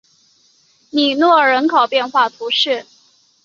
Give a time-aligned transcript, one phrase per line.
[0.89, 2.87] 里诺人口变化图示